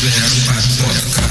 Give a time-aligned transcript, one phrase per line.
[0.00, 1.29] Slam by Podcast.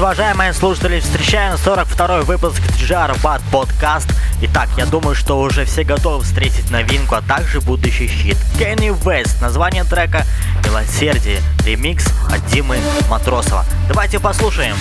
[0.00, 4.12] Уважаемые слушатели, встречаем 42 выпуск GR Bad Podcast.
[4.42, 8.36] Итак, я думаю, что уже все готовы встретить новинку, а также будущий щит.
[8.58, 10.26] Kenny West, название трека
[10.64, 13.64] «Милосердие», ремикс от Димы Матросова.
[13.86, 14.74] Давайте послушаем.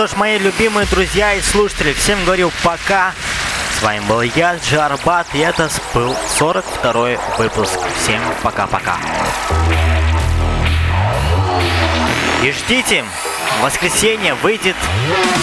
[0.00, 3.12] Что ж, мои любимые друзья и слушатели, всем говорю пока.
[3.78, 7.78] С вами был я, DJ Arbat, и это был 42 выпуск.
[7.98, 8.96] Всем пока-пока.
[12.42, 13.04] И ждите,
[13.58, 14.76] в воскресенье выйдет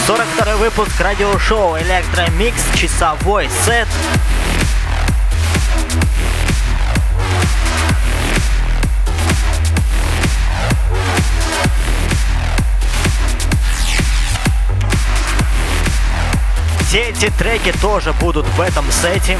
[0.07, 3.87] 42 выпуск радиошоу Electro Mix, часовой сет.
[16.87, 19.37] Все эти треки тоже будут в этом сете.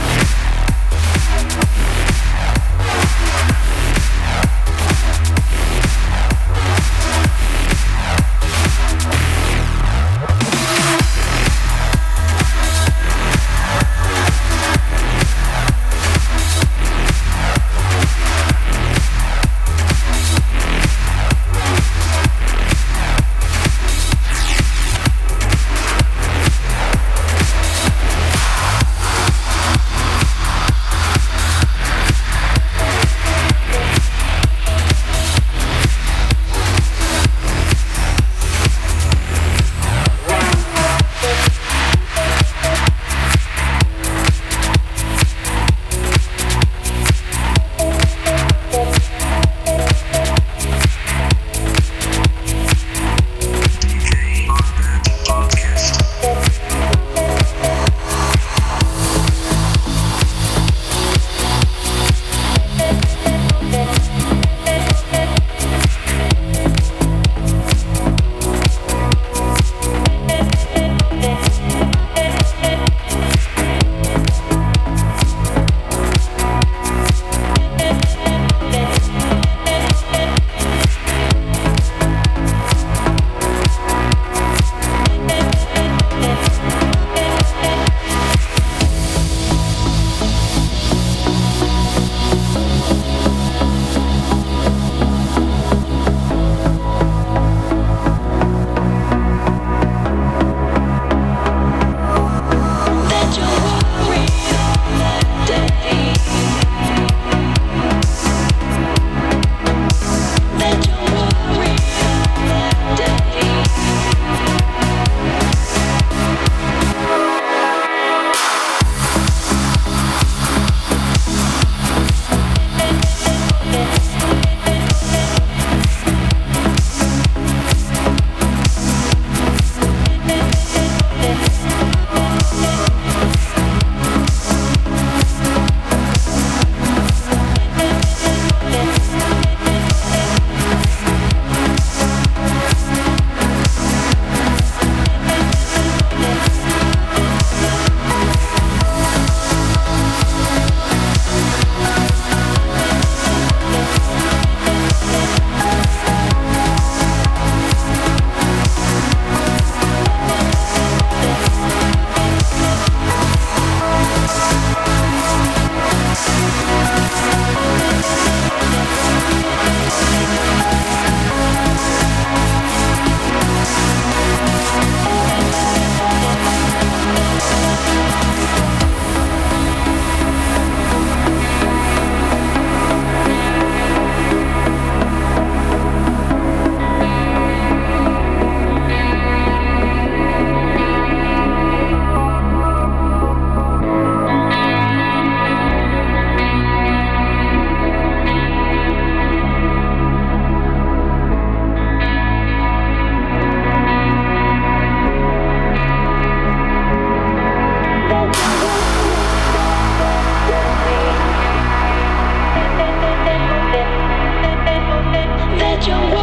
[215.87, 216.16] your